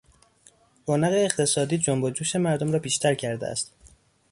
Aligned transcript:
رونق 0.87 1.11
اقتصادی 1.13 1.77
جنب 1.77 2.03
و 2.03 2.09
جوش 2.09 2.35
مردم 2.35 2.71
را 2.71 2.79
بیشتر 2.79 3.15
کرده 3.15 3.47
است. 3.47 3.73